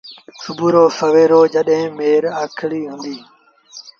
سُڀوٚ 0.41 0.73
رو 0.73 0.85
سويرو 0.99 1.41
جڏهيݩٚ 1.53 1.93
ميرآکڙيٚ 1.97 2.87
هُنٚديٚ 2.91 3.21